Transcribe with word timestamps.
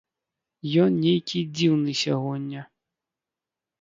Ён 0.83 0.95
нейкі 1.03 1.39
дзіўны 1.59 1.91
сягоння. 2.03 2.61